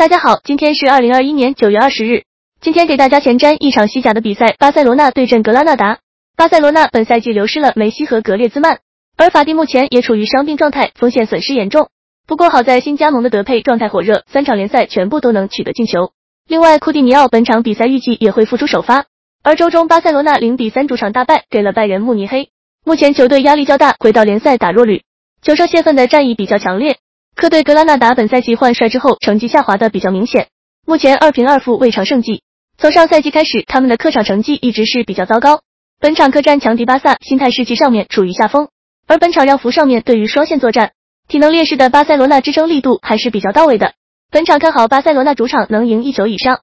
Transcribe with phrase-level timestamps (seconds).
[0.00, 2.22] 大家好，今天是二零二一年九月二十日。
[2.62, 5.98] 今天给大家前瞻一场西甲的比赛，巴塞罗那对阵格拉纳达。
[6.38, 8.78] 巴塞罗那本赛季流失了梅西和格列兹曼，
[9.18, 11.90] 而法蒂目前也处于伤病状态，锋线损失严重。
[12.26, 16.12] 不过好在新加盟的德佩状态火热，三场联赛全部都能取得进球。
[16.48, 19.04] 另外，库蒂尼奥本场比赛预计也会复出首发。
[19.42, 22.48] 而周中巴塞罗那零比三主场大败给了拜仁慕尼黑，
[22.86, 25.02] 目前球队压力较大，回到联赛打弱旅，
[25.42, 26.96] 球社泄愤的战意比较强烈。
[27.34, 30.48] 客队格拉纳达本赛季换帅之后，成绩下滑的比较明显，
[30.86, 32.42] 目前二平二负，未尝胜绩。
[32.76, 35.62] 从上赛季开始，他们的客场成绩一直是比较糟糕。
[36.00, 38.68] 本场客战强敌巴萨，心态士气上面处于下风，
[39.06, 40.92] 而本场让服上面对于双线作战，
[41.28, 43.92] 体能劣势的巴塞罗那支撑力度还是比较到位的。
[44.30, 46.58] 本场看好巴塞罗那主场能赢一球以上。